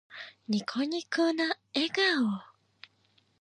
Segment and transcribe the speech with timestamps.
[0.47, 2.41] ニコニコな笑顔。